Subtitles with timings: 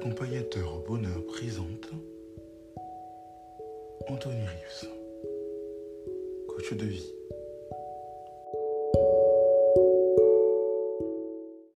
[0.00, 1.90] Accompagnateur au bonheur présente
[4.08, 4.88] Anthony Reeves,
[6.48, 7.04] coach de vie.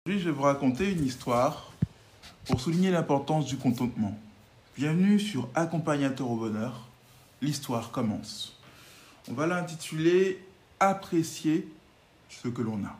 [0.06, 1.72] Aujourd'hui, je vais vous raconter une histoire
[2.46, 4.16] pour souligner l'importance du contentement.
[4.76, 6.86] Bienvenue sur Accompagnateur au bonheur.
[7.40, 8.56] L'histoire commence.
[9.28, 10.38] On va l'intituler
[10.78, 11.66] Apprécier
[12.28, 12.96] ce que l'on a.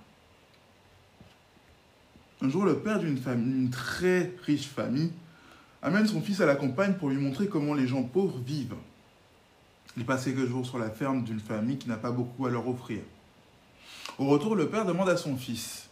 [2.43, 5.13] Un jour, le père d'une très riche famille,
[5.81, 8.75] amène son fils à la campagne pour lui montrer comment les gens pauvres vivent.
[9.97, 12.67] Il passe quelques jours sur la ferme d'une famille qui n'a pas beaucoup à leur
[12.67, 13.01] offrir.
[14.19, 15.89] Au retour, le père demande à son fils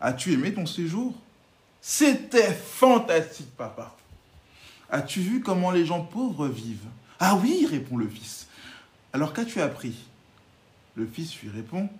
[0.00, 1.14] As-tu aimé ton séjour?
[1.82, 3.94] C'était fantastique, papa.
[4.88, 6.88] As-tu vu comment les gens pauvres vivent?
[7.20, 8.48] Ah oui, répond le fils.
[9.12, 9.96] Alors qu'as-tu appris?
[10.94, 11.90] Le fils lui répond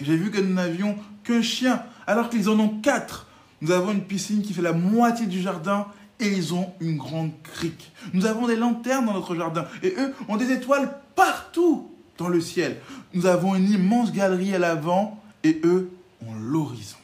[0.00, 3.26] j'ai vu que nous n'avions qu'un chien, alors qu'ils en ont quatre.
[3.60, 5.86] Nous avons une piscine qui fait la moitié du jardin
[6.20, 7.92] et ils ont une grande crique.
[8.12, 12.40] Nous avons des lanternes dans notre jardin et eux ont des étoiles partout dans le
[12.40, 12.78] ciel.
[13.14, 15.90] Nous avons une immense galerie à l'avant et eux
[16.26, 16.96] ont l'horizon.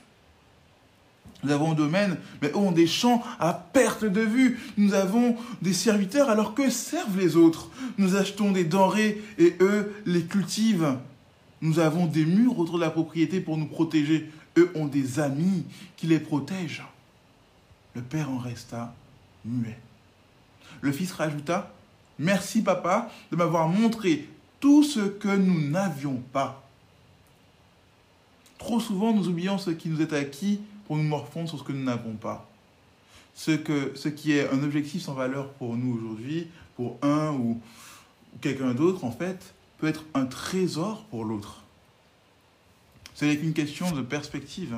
[1.42, 4.60] Nous avons un domaine, mais eux ont des champs à perte de vue.
[4.76, 7.70] Nous avons des serviteurs, alors que servent les autres?
[7.96, 10.96] Nous achetons des denrées et eux les cultivent.
[11.60, 14.30] Nous avons des murs autour de la propriété pour nous protéger.
[14.56, 15.64] Eux ont des amis
[15.96, 16.84] qui les protègent.
[17.94, 18.94] Le père en resta
[19.44, 19.78] muet.
[20.80, 21.72] Le fils rajouta,
[22.20, 24.28] Merci papa de m'avoir montré
[24.60, 26.62] tout ce que nous n'avions pas.
[28.58, 31.72] Trop souvent, nous oublions ce qui nous est acquis pour nous morfondre sur ce que
[31.72, 32.46] nous n'avons pas.
[33.34, 33.52] Ce,
[33.94, 37.58] ce qui est un objectif sans valeur pour nous aujourd'hui, pour un ou
[38.42, 41.62] quelqu'un d'autre, en fait, peut être un trésor pour l'autre.
[43.14, 44.76] Ce n'est qu'une question de perspective.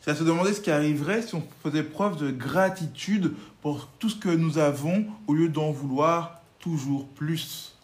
[0.00, 4.08] C'est à se demander ce qui arriverait si on faisait preuve de gratitude pour tout
[4.08, 7.76] ce que nous avons au lieu d'en vouloir toujours plus.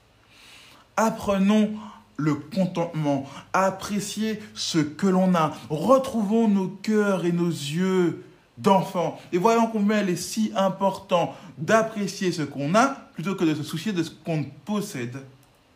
[0.96, 1.74] Apprenons
[2.16, 5.52] le contentement, apprécier ce que l'on a.
[5.68, 8.24] Retrouvons nos cœurs et nos yeux
[8.58, 9.20] d'enfants.
[9.32, 13.62] Et voyons combien il est si important d'apprécier ce qu'on a plutôt que de se
[13.62, 15.18] soucier de ce qu'on possède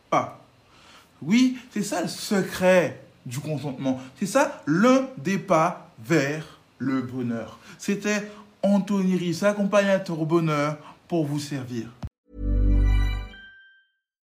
[0.09, 0.39] pas.
[1.21, 3.99] Oui, c'est ça le secret du consentement.
[4.17, 7.59] C'est ça l'un des pas vers le bonheur.
[7.77, 8.31] C'était
[8.63, 10.77] Anthony Riss, accompagnateur au bonheur,
[11.07, 11.87] pour vous servir.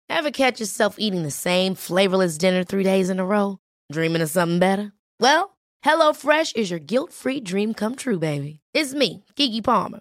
[0.08, 3.58] Ever catch yourself eating the same flavorless dinner three days in a row?
[3.90, 4.92] Dreaming of something better?
[5.18, 8.60] Well, HelloFresh is your guilt-free dream come true, baby.
[8.74, 10.00] It's me, Kiki Palmer.